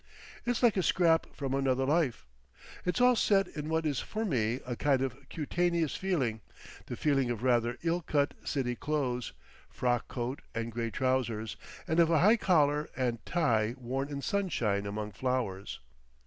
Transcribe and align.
It's 0.47 0.63
like 0.63 0.77
a 0.77 0.81
scrap 0.81 1.27
from 1.35 1.53
another 1.53 1.85
life. 1.85 2.25
It's 2.87 2.99
all 2.99 3.15
set 3.15 3.47
in 3.49 3.69
what 3.69 3.85
is 3.85 3.99
for 3.99 4.25
me 4.25 4.59
a 4.65 4.75
kind 4.75 5.03
of 5.03 5.29
cutaneous 5.29 5.95
feeling, 5.95 6.41
the 6.87 6.95
feeling 6.97 7.29
of 7.29 7.43
rather 7.43 7.77
ill 7.83 8.01
cut 8.01 8.33
city 8.43 8.75
clothes, 8.75 9.33
frock 9.69 10.07
coat 10.07 10.41
and 10.55 10.71
grey 10.71 10.89
trousers, 10.89 11.55
and 11.87 11.99
of 11.99 12.09
a 12.09 12.17
high 12.17 12.37
collar 12.37 12.89
and 12.97 13.23
tie 13.27 13.75
worn 13.77 14.09
in 14.09 14.23
sunshine 14.23 14.87
among 14.87 15.11
flowers. 15.11 15.79